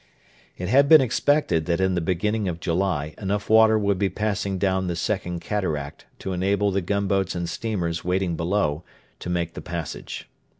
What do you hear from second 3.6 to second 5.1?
would be passing down the